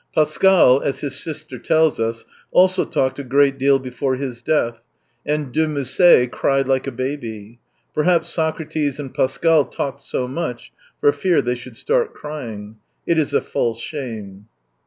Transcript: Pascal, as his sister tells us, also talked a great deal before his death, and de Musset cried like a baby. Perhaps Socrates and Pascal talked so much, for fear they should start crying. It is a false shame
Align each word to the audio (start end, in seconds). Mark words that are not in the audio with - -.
Pascal, 0.15 0.81
as 0.81 1.01
his 1.01 1.15
sister 1.15 1.59
tells 1.59 1.99
us, 1.99 2.25
also 2.49 2.85
talked 2.85 3.19
a 3.19 3.23
great 3.23 3.59
deal 3.59 3.77
before 3.77 4.15
his 4.15 4.41
death, 4.41 4.83
and 5.27 5.51
de 5.53 5.67
Musset 5.67 6.31
cried 6.31 6.67
like 6.67 6.87
a 6.87 6.91
baby. 6.91 7.59
Perhaps 7.93 8.27
Socrates 8.29 8.99
and 8.99 9.13
Pascal 9.13 9.63
talked 9.63 9.99
so 10.01 10.27
much, 10.27 10.71
for 10.99 11.11
fear 11.11 11.39
they 11.39 11.53
should 11.53 11.77
start 11.77 12.15
crying. 12.15 12.77
It 13.05 13.19
is 13.19 13.35
a 13.35 13.41
false 13.41 13.79
shame 13.79 14.47